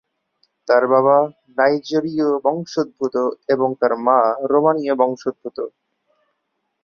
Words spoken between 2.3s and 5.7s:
বংশোদ্ভূত এবং তার মা রোমানীয় বংশোদ্ভূত।